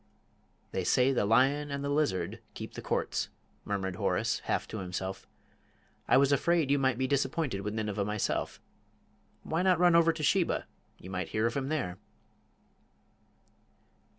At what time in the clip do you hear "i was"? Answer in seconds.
6.07-6.31